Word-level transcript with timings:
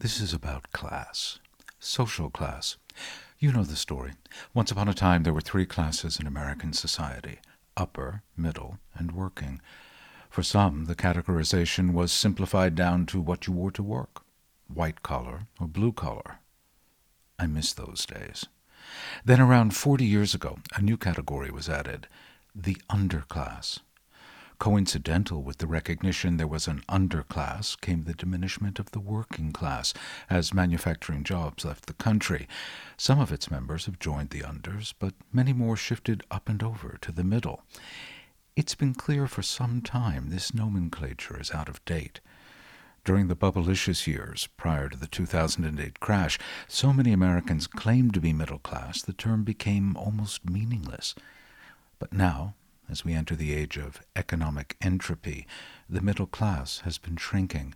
This 0.00 0.18
is 0.18 0.32
about 0.32 0.72
class, 0.72 1.40
social 1.78 2.30
class. 2.30 2.78
You 3.38 3.52
know 3.52 3.64
the 3.64 3.76
story. 3.76 4.12
Once 4.54 4.70
upon 4.70 4.88
a 4.88 4.94
time, 4.94 5.24
there 5.24 5.34
were 5.34 5.42
three 5.42 5.66
classes 5.66 6.18
in 6.18 6.26
American 6.26 6.72
society 6.72 7.38
upper, 7.76 8.22
middle, 8.34 8.78
and 8.94 9.12
working. 9.12 9.60
For 10.30 10.42
some, 10.42 10.86
the 10.86 10.94
categorization 10.94 11.92
was 11.92 12.12
simplified 12.12 12.74
down 12.74 13.04
to 13.06 13.20
what 13.20 13.46
you 13.46 13.52
wore 13.52 13.70
to 13.72 13.82
work 13.82 14.22
white 14.68 15.02
collar 15.02 15.40
or 15.60 15.66
blue 15.66 15.92
collar. 15.92 16.38
I 17.38 17.46
miss 17.46 17.74
those 17.74 18.06
days. 18.06 18.46
Then, 19.26 19.38
around 19.38 19.76
40 19.76 20.06
years 20.06 20.34
ago, 20.34 20.60
a 20.74 20.80
new 20.80 20.96
category 20.96 21.50
was 21.50 21.68
added 21.68 22.08
the 22.54 22.78
underclass. 22.88 23.80
Coincidental 24.60 25.42
with 25.42 25.56
the 25.56 25.66
recognition 25.66 26.36
there 26.36 26.46
was 26.46 26.68
an 26.68 26.82
underclass 26.86 27.80
came 27.80 28.02
the 28.02 28.12
diminishment 28.12 28.78
of 28.78 28.90
the 28.90 29.00
working 29.00 29.52
class 29.52 29.94
as 30.28 30.52
manufacturing 30.52 31.24
jobs 31.24 31.64
left 31.64 31.86
the 31.86 31.94
country. 31.94 32.46
Some 32.98 33.18
of 33.18 33.32
its 33.32 33.50
members 33.50 33.86
have 33.86 33.98
joined 33.98 34.28
the 34.28 34.42
unders, 34.42 34.92
but 34.98 35.14
many 35.32 35.54
more 35.54 35.78
shifted 35.78 36.22
up 36.30 36.46
and 36.46 36.62
over 36.62 36.98
to 37.00 37.10
the 37.10 37.24
middle. 37.24 37.62
It's 38.54 38.74
been 38.74 38.92
clear 38.92 39.26
for 39.26 39.40
some 39.40 39.80
time 39.80 40.28
this 40.28 40.52
nomenclature 40.52 41.40
is 41.40 41.52
out 41.52 41.70
of 41.70 41.82
date. 41.86 42.20
During 43.02 43.28
the 43.28 43.36
bubblicious 43.36 44.06
years 44.06 44.46
prior 44.58 44.90
to 44.90 44.96
the 44.98 45.06
2008 45.06 46.00
crash, 46.00 46.38
so 46.68 46.92
many 46.92 47.14
Americans 47.14 47.66
claimed 47.66 48.12
to 48.12 48.20
be 48.20 48.34
middle 48.34 48.58
class 48.58 49.00
the 49.00 49.14
term 49.14 49.42
became 49.42 49.96
almost 49.96 50.50
meaningless. 50.50 51.14
But 51.98 52.12
now, 52.12 52.56
as 52.90 53.04
we 53.04 53.14
enter 53.14 53.36
the 53.36 53.54
age 53.54 53.76
of 53.76 54.02
economic 54.16 54.76
entropy, 54.80 55.46
the 55.88 56.00
middle 56.00 56.26
class 56.26 56.80
has 56.80 56.98
been 56.98 57.16
shrinking. 57.16 57.74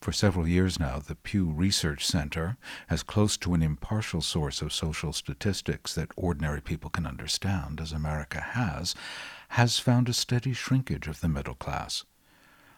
For 0.00 0.12
several 0.12 0.46
years 0.46 0.78
now, 0.78 1.00
the 1.00 1.16
Pew 1.16 1.50
Research 1.50 2.06
Center, 2.06 2.56
as 2.88 3.02
close 3.02 3.36
to 3.38 3.54
an 3.54 3.62
impartial 3.62 4.20
source 4.20 4.62
of 4.62 4.72
social 4.72 5.12
statistics 5.12 5.94
that 5.94 6.12
ordinary 6.16 6.60
people 6.60 6.90
can 6.90 7.06
understand 7.06 7.80
as 7.80 7.92
America 7.92 8.40
has, 8.40 8.94
has 9.50 9.78
found 9.78 10.08
a 10.08 10.12
steady 10.12 10.52
shrinkage 10.52 11.08
of 11.08 11.20
the 11.20 11.28
middle 11.28 11.54
class. 11.54 12.04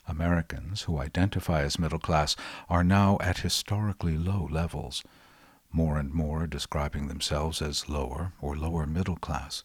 Americans 0.06 0.82
who 0.82 0.98
identify 0.98 1.60
as 1.62 1.78
middle 1.78 1.98
class 1.98 2.34
are 2.70 2.84
now 2.84 3.18
at 3.20 3.38
historically 3.38 4.16
low 4.16 4.48
levels, 4.50 5.02
more 5.70 5.98
and 5.98 6.14
more 6.14 6.46
describing 6.46 7.08
themselves 7.08 7.60
as 7.60 7.90
lower 7.90 8.32
or 8.40 8.56
lower 8.56 8.86
middle 8.86 9.16
class. 9.16 9.62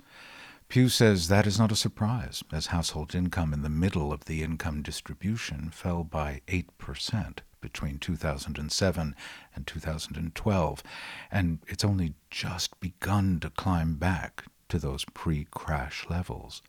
Pew 0.74 0.90
says 0.90 1.28
that 1.28 1.46
is 1.46 1.60
not 1.60 1.72
a 1.72 1.76
surprise, 1.76 2.44
as 2.52 2.74
household 2.74 3.14
income 3.14 3.54
in 3.54 3.62
the 3.62 3.70
middle 3.70 4.12
of 4.12 4.26
the 4.26 4.42
income 4.42 4.82
distribution 4.82 5.70
fell 5.70 6.04
by 6.04 6.42
8% 6.48 7.38
between 7.62 8.00
2007 8.00 9.16
and 9.54 9.68
2012, 9.68 10.84
and 11.32 11.60
it's 11.68 11.86
only 11.86 12.16
just 12.32 12.80
begun 12.80 13.40
to 13.40 13.52
climb 13.52 13.98
back 13.98 14.46
to 14.68 14.80
those 14.80 15.06
pre 15.14 15.46
crash 15.52 16.08
levels. 16.10 16.64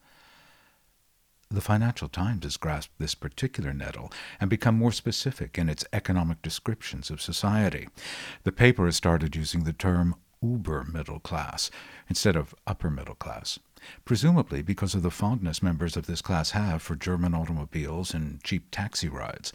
The 1.51 1.63
Financial 1.63 2.09
Times 2.09 2.45
has 2.45 2.59
grasped 2.59 2.99
this 2.99 3.15
particular 3.15 3.73
nettle 3.73 4.13
and 4.39 4.51
become 4.51 4.77
more 4.77 4.93
specific 4.93 5.57
in 5.57 5.71
its 5.71 5.87
economic 5.95 6.43
descriptions 6.43 7.09
of 7.09 7.23
society. 7.23 7.89
The 8.43 8.53
paper 8.53 8.85
has 8.85 8.97
started 8.97 9.35
using 9.35 9.65
the 9.65 9.73
term 9.73 10.17
uber 10.43 10.85
middle 10.85 11.21
class 11.21 11.71
instead 12.11 12.37
of 12.37 12.55
upper 12.67 12.91
middle 12.91 13.15
class 13.15 13.59
presumably 14.05 14.63
because 14.63 14.95
of 14.95 15.03
the 15.03 15.11
fondness 15.11 15.63
members 15.63 15.97
of 15.97 16.07
this 16.07 16.23
class 16.23 16.51
have 16.51 16.83
for 16.83 16.97
German 16.97 17.35
automobiles 17.35 18.15
and 18.15 18.43
cheap 18.43 18.71
taxi 18.71 19.09
rides. 19.09 19.53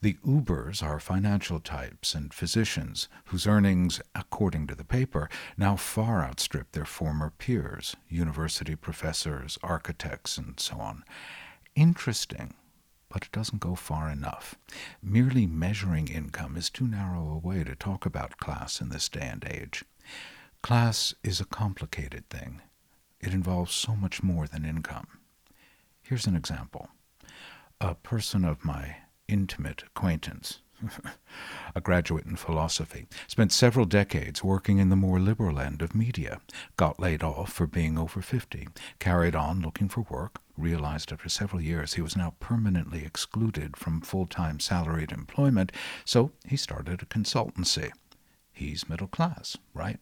The 0.00 0.18
Ubers 0.26 0.82
are 0.82 1.00
financial 1.00 1.60
types 1.60 2.14
and 2.14 2.34
physicians 2.34 3.08
whose 3.26 3.46
earnings, 3.46 4.02
according 4.14 4.66
to 4.66 4.74
the 4.74 4.84
paper, 4.84 5.30
now 5.56 5.76
far 5.76 6.22
outstrip 6.22 6.72
their 6.72 6.84
former 6.84 7.30
peers, 7.30 7.96
university 8.08 8.76
professors, 8.76 9.58
architects, 9.62 10.36
and 10.36 10.60
so 10.60 10.76
on. 10.76 11.04
Interesting, 11.74 12.52
but 13.08 13.22
it 13.22 13.32
doesn't 13.32 13.60
go 13.60 13.74
far 13.74 14.10
enough. 14.10 14.56
Merely 15.02 15.46
measuring 15.46 16.08
income 16.08 16.56
is 16.56 16.68
too 16.68 16.86
narrow 16.86 17.28
a 17.30 17.38
way 17.38 17.64
to 17.64 17.74
talk 17.74 18.04
about 18.04 18.36
class 18.36 18.80
in 18.82 18.90
this 18.90 19.08
day 19.08 19.26
and 19.32 19.44
age. 19.48 19.84
Class 20.62 21.14
is 21.22 21.40
a 21.40 21.46
complicated 21.46 22.28
thing. 22.28 22.60
It 23.24 23.32
involves 23.32 23.74
so 23.74 23.96
much 23.96 24.22
more 24.22 24.46
than 24.46 24.66
income. 24.66 25.06
Here's 26.02 26.26
an 26.26 26.36
example. 26.36 26.90
A 27.80 27.94
person 27.94 28.44
of 28.44 28.66
my 28.66 28.96
intimate 29.28 29.82
acquaintance, 29.82 30.60
a 31.74 31.80
graduate 31.80 32.26
in 32.26 32.36
philosophy, 32.36 33.06
spent 33.26 33.50
several 33.50 33.86
decades 33.86 34.44
working 34.44 34.76
in 34.76 34.90
the 34.90 34.94
more 34.96 35.18
liberal 35.18 35.58
end 35.58 35.80
of 35.80 35.94
media, 35.94 36.42
got 36.76 37.00
laid 37.00 37.22
off 37.22 37.50
for 37.50 37.66
being 37.66 37.96
over 37.96 38.20
50, 38.20 38.68
carried 38.98 39.34
on 39.34 39.62
looking 39.62 39.88
for 39.88 40.02
work, 40.02 40.42
realized 40.58 41.10
after 41.10 41.30
several 41.30 41.62
years 41.62 41.94
he 41.94 42.02
was 42.02 42.18
now 42.18 42.34
permanently 42.40 43.06
excluded 43.06 43.74
from 43.74 44.02
full 44.02 44.26
time 44.26 44.60
salaried 44.60 45.12
employment, 45.12 45.72
so 46.04 46.30
he 46.46 46.58
started 46.58 47.00
a 47.00 47.06
consultancy. 47.06 47.90
He's 48.52 48.86
middle 48.86 49.08
class, 49.08 49.56
right? 49.72 49.98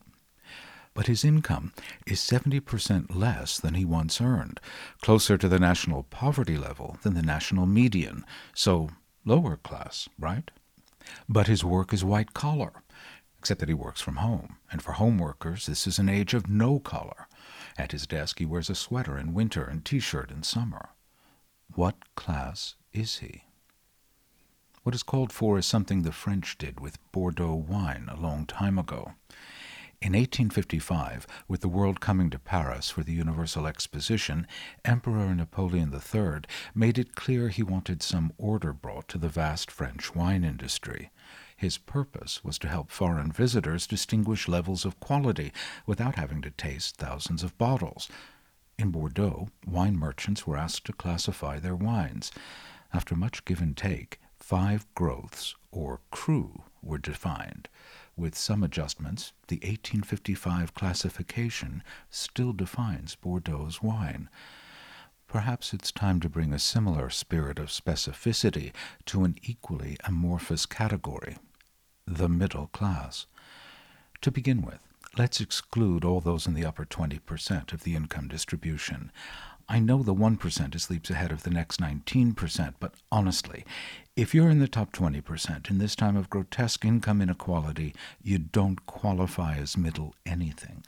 But 0.95 1.07
his 1.07 1.25
income 1.25 1.73
is 2.07 2.21
70% 2.21 3.15
less 3.15 3.59
than 3.59 3.75
he 3.75 3.85
once 3.85 4.21
earned, 4.21 4.61
closer 5.01 5.39
to 5.39 5.49
the 5.49 5.59
national 5.59 6.05
poverty 6.05 6.57
level 6.57 6.99
than 7.03 7.15
the 7.15 7.23
national 7.23 7.67
median, 7.67 8.25
so 8.55 8.91
lower 9.25 9.57
class, 9.57 10.09
right? 10.19 10.51
But 11.29 11.47
his 11.47 11.65
work 11.65 11.93
is 11.93 12.05
white 12.05 12.35
collar, 12.35 12.83
except 13.39 13.61
that 13.61 13.69
he 13.69 13.75
works 13.75 14.01
from 14.01 14.17
home, 14.17 14.57
and 14.71 14.83
for 14.83 14.93
home 14.93 15.19
workers 15.19 15.67
this 15.67 15.87
is 15.87 15.99
an 15.99 16.09
age 16.09 16.35
of 16.35 16.49
no 16.49 16.79
collar. 16.79 17.27
At 17.79 17.93
his 17.93 18.07
desk 18.07 18.39
he 18.39 18.47
wears 18.47 18.71
a 18.71 18.75
sweater 18.75 19.19
in 19.19 19.35
winter 19.35 19.65
and 19.65 19.85
t-shirt 19.85 20.31
in 20.31 20.43
summer. 20.43 20.91
What 21.75 22.15
class 22.15 22.75
is 22.93 23.19
he? 23.19 23.45
What 24.83 24.95
is 24.95 25.03
called 25.03 25.33
for 25.33 25.59
is 25.59 25.67
something 25.67 26.03
the 26.03 26.13
French 26.13 26.59
did 26.59 26.81
with 26.81 26.99
Bordeaux 27.13 27.55
wine 27.55 28.09
a 28.11 28.21
long 28.21 28.47
time 28.47 28.79
ago. 28.79 29.13
In 30.03 30.15
1855, 30.15 31.29
with 31.47 31.61
the 31.61 31.69
world 31.69 32.01
coming 32.01 32.29
to 32.31 32.39
Paris 32.41 32.91
for 32.91 33.05
the 33.05 33.13
Universal 33.13 33.69
Exposition, 33.69 34.49
Emperor 34.85 35.33
Napoleon 35.33 35.95
III 35.95 36.41
made 36.75 36.99
it 36.99 37.15
clear 37.15 37.51
he 37.51 37.63
wanted 37.63 38.03
some 38.03 38.33
order 38.37 38.73
brought 38.73 39.07
to 39.11 39.19
the 39.19 39.29
vast 39.29 39.71
French 39.71 40.13
wine 40.13 40.43
industry. 40.43 41.13
His 41.57 41.79
purpose 41.79 42.43
was 42.43 42.59
to 42.59 42.69
help 42.69 42.91
foreign 42.91 43.31
visitors 43.31 43.87
distinguish 43.87 44.49
levels 44.49 44.85
of 44.85 44.99
quality 44.99 45.53
without 45.87 46.17
having 46.17 46.43
to 46.43 46.51
taste 46.51 46.97
thousands 46.97 47.45
of 47.45 47.57
bottles. 47.57 48.09
In 48.77 48.91
Bordeaux, 48.91 49.51
wine 49.65 49.97
merchants 49.97 50.49
were 50.49 50.57
asked 50.57 50.85
to 50.87 50.93
classify 50.93 51.61
their 51.61 51.77
wines. 51.77 52.33
After 52.93 53.15
much 53.15 53.45
give 53.45 53.61
and 53.61 53.77
take, 53.77 54.19
five 54.43 54.87
growths, 54.95 55.55
or 55.71 56.01
cru, 56.11 56.65
were 56.83 56.99
defined. 56.99 57.69
With 58.17 58.37
some 58.37 58.63
adjustments, 58.63 59.33
the 59.49 59.57
1855 59.57 60.75
classification 60.75 61.83
still 62.11 62.53
defines 62.53 63.17
Bordeaux's 63.17 63.83
wine. 63.83 64.29
Perhaps 65.29 65.73
it's 65.73 65.93
time 65.93 66.21
to 66.21 66.29
bring 66.29 66.53
a 66.53 66.59
similar 66.59 67.09
spirit 67.09 67.59
of 67.59 67.69
specificity 67.69 68.73
to 69.07 69.25
an 69.25 69.37
equally 69.43 69.97
amorphous 70.05 70.67
category 70.67 71.39
the 72.07 72.29
middle 72.29 72.67
class. 72.67 73.27
To 74.23 74.31
begin 74.31 74.61
with, 74.61 74.81
let's 75.17 75.41
exclude 75.41 76.05
all 76.05 76.21
those 76.21 76.47
in 76.47 76.55
the 76.55 76.67
upper 76.67 76.85
20% 76.85 77.73
of 77.73 77.85
the 77.85 77.95
income 77.95 78.29
distribution. 78.29 79.13
I 79.73 79.79
know 79.79 80.03
the 80.03 80.15
1% 80.15 80.75
is 80.75 80.91
leaps 80.91 81.09
ahead 81.09 81.33
of 81.33 81.45
the 81.45 81.51
next 81.51 81.81
19%, 81.81 82.75
but 82.79 82.93
honestly, 83.11 83.65
if 84.15 84.35
you're 84.35 84.51
in 84.51 84.59
the 84.59 84.69
top 84.69 84.93
20% 84.93 85.71
in 85.71 85.79
this 85.79 85.97
time 85.97 86.15
of 86.15 86.29
grotesque 86.29 86.85
income 86.85 87.23
inequality, 87.23 87.95
you 88.23 88.37
don't 88.37 88.85
qualify 88.85 89.57
as 89.57 89.79
middle 89.79 90.15
anything. 90.27 90.85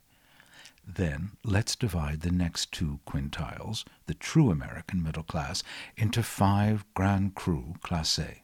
Then 0.86 1.30
let's 1.42 1.74
divide 1.76 2.20
the 2.20 2.30
next 2.30 2.72
two 2.72 3.00
quintiles, 3.06 3.84
the 4.04 4.12
true 4.12 4.50
American 4.50 5.02
middle 5.02 5.22
class, 5.22 5.62
into 5.96 6.22
five 6.22 6.84
Grand 6.92 7.34
Cru 7.34 7.76
Classe. 7.82 8.42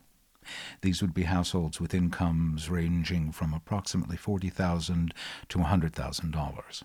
These 0.80 1.02
would 1.02 1.12
be 1.12 1.24
households 1.24 1.82
with 1.82 1.92
incomes 1.92 2.70
ranging 2.70 3.30
from 3.30 3.52
approximately 3.52 4.16
40,000 4.16 5.12
to 5.50 5.58
$100,000. 5.58 6.82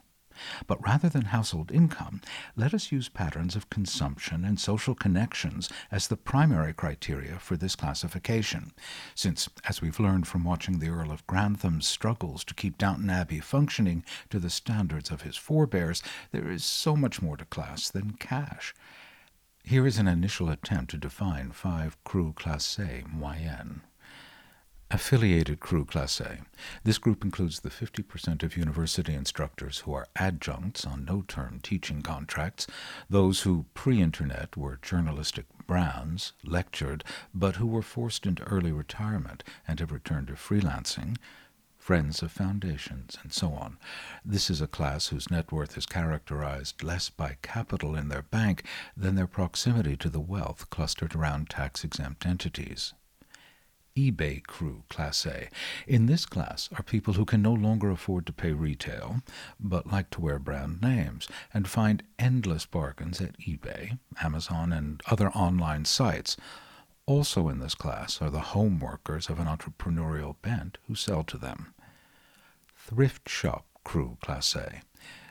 But 0.67 0.83
rather 0.85 1.09
than 1.09 1.25
household 1.25 1.71
income, 1.71 2.21
let 2.55 2.73
us 2.73 2.91
use 2.91 3.09
patterns 3.09 3.55
of 3.55 3.69
consumption 3.69 4.45
and 4.45 4.59
social 4.59 4.95
connections 4.95 5.69
as 5.91 6.07
the 6.07 6.17
primary 6.17 6.73
criteria 6.73 7.39
for 7.39 7.57
this 7.57 7.75
classification, 7.75 8.71
since, 9.13 9.49
as 9.67 9.81
we've 9.81 9.99
learned 9.99 10.27
from 10.27 10.43
watching 10.43 10.79
the 10.79 10.89
Earl 10.89 11.11
of 11.11 11.25
Grantham's 11.27 11.87
struggles 11.87 12.43
to 12.45 12.53
keep 12.53 12.77
Downton 12.77 13.09
Abbey 13.09 13.39
functioning 13.39 14.03
to 14.29 14.39
the 14.39 14.49
standards 14.49 15.11
of 15.11 15.21
his 15.21 15.37
forebears, 15.37 16.01
there 16.31 16.49
is 16.49 16.63
so 16.63 16.95
much 16.95 17.21
more 17.21 17.37
to 17.37 17.45
class 17.45 17.89
than 17.89 18.11
cash. 18.11 18.73
Here 19.63 19.87
is 19.87 19.97
an 19.97 20.07
initial 20.07 20.49
attempt 20.49 20.91
to 20.91 20.97
define 20.97 21.51
five 21.51 21.97
cru 22.03 22.33
classe 22.33 22.77
moyenne. 22.77 23.81
Affiliated 24.95 25.59
Cru 25.59 25.83
Classe. 25.83 26.39
This 26.85 26.97
group 26.97 27.25
includes 27.25 27.59
the 27.59 27.69
50% 27.69 28.43
of 28.43 28.55
university 28.55 29.13
instructors 29.13 29.79
who 29.79 29.91
are 29.91 30.07
adjuncts 30.15 30.85
on 30.85 31.03
no 31.03 31.21
term 31.27 31.59
teaching 31.61 32.01
contracts, 32.01 32.65
those 33.09 33.41
who 33.41 33.65
pre 33.73 34.01
internet 34.01 34.55
were 34.55 34.79
journalistic 34.81 35.47
brands, 35.67 36.31
lectured, 36.45 37.03
but 37.33 37.57
who 37.57 37.67
were 37.67 37.81
forced 37.81 38.25
into 38.25 38.45
early 38.45 38.71
retirement 38.71 39.43
and 39.67 39.81
have 39.81 39.91
returned 39.91 40.27
to 40.27 40.35
freelancing, 40.35 41.17
friends 41.77 42.21
of 42.21 42.31
foundations, 42.31 43.17
and 43.21 43.33
so 43.33 43.51
on. 43.51 43.77
This 44.23 44.49
is 44.49 44.61
a 44.61 44.65
class 44.65 45.07
whose 45.07 45.29
net 45.29 45.51
worth 45.51 45.77
is 45.77 45.85
characterized 45.85 46.83
less 46.83 47.09
by 47.09 47.35
capital 47.41 47.97
in 47.97 48.07
their 48.07 48.23
bank 48.23 48.63
than 48.95 49.15
their 49.15 49.27
proximity 49.27 49.97
to 49.97 50.09
the 50.09 50.21
wealth 50.21 50.69
clustered 50.69 51.13
around 51.13 51.49
tax 51.49 51.83
exempt 51.83 52.25
entities 52.25 52.93
eBay 53.97 54.43
cru, 54.43 54.83
Classe. 54.89 55.49
In 55.87 56.05
this 56.05 56.25
class 56.25 56.67
are 56.77 56.83
people 56.83 57.13
who 57.13 57.23
can 57.23 57.41
no 57.41 57.53
longer 57.53 57.89
afford 57.89 58.25
to 58.25 58.33
pay 58.33 58.51
retail, 58.51 59.21
but 59.57 59.87
like 59.87 60.09
to 60.09 60.21
wear 60.21 60.37
brand 60.37 60.81
names, 60.81 61.29
and 61.53 61.65
find 61.67 62.03
endless 62.19 62.65
bargains 62.65 63.21
at 63.21 63.37
eBay, 63.39 63.97
Amazon, 64.21 64.73
and 64.73 65.01
other 65.07 65.29
online 65.29 65.85
sites. 65.85 66.35
Also 67.05 67.47
in 67.47 67.59
this 67.59 67.75
class 67.75 68.21
are 68.21 68.29
the 68.29 68.51
home 68.51 68.79
workers 68.79 69.29
of 69.29 69.39
an 69.39 69.47
entrepreneurial 69.47 70.35
bent 70.41 70.77
who 70.87 70.95
sell 70.95 71.23
to 71.23 71.37
them. 71.37 71.73
Thrift 72.75 73.29
shop 73.29 73.65
cru, 73.85 74.17
Classe. 74.21 74.81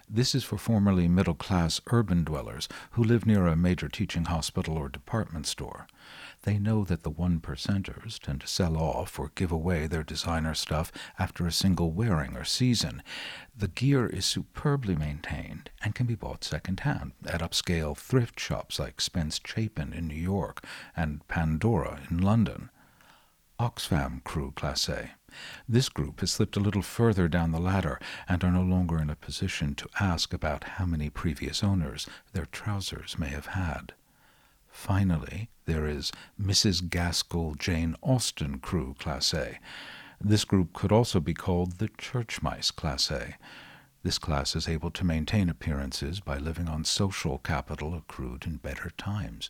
This 0.09 0.35
is 0.35 0.45
for 0.45 0.59
formerly 0.59 1.09
middle 1.09 1.35
class 1.35 1.81
urban 1.91 2.25
dwellers 2.25 2.69
who 2.91 3.03
live 3.03 3.27
near 3.27 3.47
a 3.47 3.57
major 3.57 3.89
teaching 3.89 4.27
hospital 4.27 4.77
or 4.77 4.89
department 4.89 5.47
store. 5.47 5.87
They 6.43 6.59
know 6.59 6.85
that 6.85 7.03
the 7.03 7.11
one 7.11 7.41
percenters 7.41 8.19
tend 8.19 8.43
to 8.43 8.47
sell 8.47 8.77
off 8.77 9.19
or 9.19 9.33
give 9.35 9.51
away 9.51 9.87
their 9.87 10.03
designer 10.03 10.55
stuff 10.55 10.93
after 11.19 11.47
a 11.47 11.53
single 11.53 11.91
wearing 11.91 12.37
or 12.37 12.45
season. 12.45 13.03
The 13.57 13.69
gear 13.69 14.07
is 14.07 14.27
superbly 14.27 14.95
maintained 14.95 15.71
and 15.83 15.95
can 15.95 16.07
be 16.07 16.15
bought 16.15 16.45
second 16.45 16.81
hand 16.81 17.13
at 17.27 17.41
upscale 17.41 17.97
thrift 17.97 18.39
shops 18.39 18.79
like 18.79 19.01
Spence 19.01 19.41
Chapin 19.43 19.95
in 19.95 20.07
New 20.07 20.15
York 20.15 20.63
and 20.95 21.27
Pandora 21.29 22.01
in 22.11 22.19
London. 22.19 22.69
Oxfam 23.59 24.23
Cru 24.23 24.53
Classe. 24.53 25.09
This 25.69 25.89
group 25.89 26.21
has 26.21 26.33
slipped 26.33 26.57
a 26.57 26.61
little 26.61 26.83
further 26.83 27.29
down 27.29 27.53
the 27.53 27.61
ladder 27.61 28.01
and 28.29 28.43
are 28.45 28.53
no 28.53 28.63
longer 28.63 29.01
in 29.01 29.11
a 29.11 29.17
position 29.17 29.75
to 29.77 29.89
ask 30.01 30.33
about 30.33 30.65
how 30.65 30.87
many 30.87 31.11
previous 31.11 31.63
owners 31.65 32.07
their 32.33 32.47
trousers 32.47 33.19
may 33.19 33.29
have 33.29 33.47
had. 33.47 33.93
Finally, 34.71 35.49
there 35.67 35.87
is 35.87 36.13
Mrs. 36.41 36.89
Gaskell 36.91 37.55
Jane 37.55 37.97
Austen 38.03 38.59
Cru 38.59 38.95
Classe. 38.99 39.59
This 40.21 40.45
group 40.45 40.73
could 40.73 40.93
also 40.93 41.21
be 41.21 41.35
called 41.35 41.79
the 41.79 41.89
Church 41.97 42.43
Mice 42.43 42.71
Classe. 42.71 43.35
This 44.05 44.19
class 44.19 44.55
is 44.55 44.69
able 44.69 44.91
to 44.91 45.05
maintain 45.05 45.49
appearances 45.49 46.21
by 46.21 46.37
living 46.37 46.69
on 46.69 46.85
social 46.85 47.39
capital 47.39 47.95
accrued 47.95 48.45
in 48.45 48.59
better 48.59 48.91
times. 48.99 49.49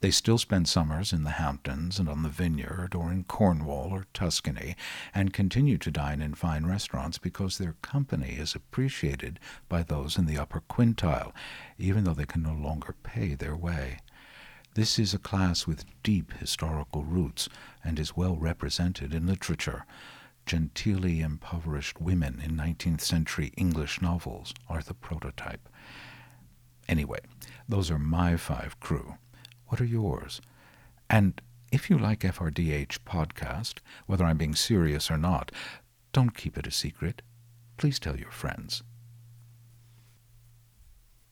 They 0.00 0.10
still 0.10 0.36
spend 0.36 0.68
summers 0.68 1.10
in 1.10 1.24
the 1.24 1.30
Hamptons 1.30 1.98
and 1.98 2.06
on 2.06 2.22
the 2.22 2.28
Vineyard 2.28 2.94
or 2.94 3.10
in 3.10 3.24
Cornwall 3.24 3.88
or 3.92 4.04
Tuscany, 4.12 4.76
and 5.14 5.32
continue 5.32 5.78
to 5.78 5.90
dine 5.90 6.20
in 6.20 6.34
fine 6.34 6.66
restaurants 6.66 7.16
because 7.16 7.56
their 7.56 7.76
company 7.80 8.32
is 8.32 8.54
appreciated 8.54 9.40
by 9.70 9.82
those 9.82 10.18
in 10.18 10.26
the 10.26 10.36
upper 10.36 10.60
quintile, 10.68 11.32
even 11.78 12.04
though 12.04 12.12
they 12.12 12.26
can 12.26 12.42
no 12.42 12.52
longer 12.52 12.94
pay 13.04 13.34
their 13.34 13.56
way. 13.56 14.00
This 14.74 14.98
is 14.98 15.14
a 15.14 15.18
class 15.18 15.66
with 15.66 15.86
deep 16.02 16.34
historical 16.34 17.04
roots 17.04 17.48
and 17.82 17.98
is 17.98 18.14
well 18.14 18.36
represented 18.36 19.14
in 19.14 19.26
literature. 19.26 19.86
Genteelly 20.46 21.20
impoverished 21.20 22.00
women 22.00 22.40
in 22.44 22.56
19th 22.56 23.00
century 23.00 23.52
English 23.56 24.02
novels 24.02 24.52
are 24.68 24.82
the 24.82 24.94
prototype. 24.94 25.68
Anyway, 26.88 27.20
those 27.68 27.90
are 27.90 27.98
my 27.98 28.36
five 28.36 28.78
cru. 28.78 29.14
What 29.68 29.80
are 29.80 29.86
yours? 29.86 30.40
And 31.08 31.40
if 31.72 31.88
you 31.88 31.98
like 31.98 32.20
FRDH 32.20 32.98
podcast, 33.06 33.78
whether 34.06 34.24
I'm 34.24 34.38
being 34.38 34.54
serious 34.54 35.10
or 35.10 35.16
not, 35.16 35.50
don't 36.12 36.36
keep 36.36 36.58
it 36.58 36.66
a 36.66 36.70
secret. 36.70 37.22
Please 37.76 37.98
tell 37.98 38.16
your 38.16 38.30
friends. 38.30 38.82